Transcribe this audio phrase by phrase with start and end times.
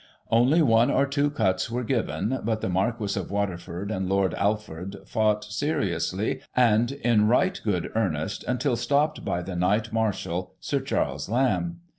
[0.31, 4.33] Only one or two cuts were given, but the Marquis of Water ford and Lord
[4.33, 10.79] Alford fought seriously, and in right good earnest, until stopped by the Knight Marshal, Sir
[10.79, 11.81] Charles Lamb.